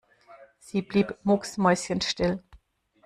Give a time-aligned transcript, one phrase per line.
[0.59, 2.41] Sie blieb mucksmäuschenstill.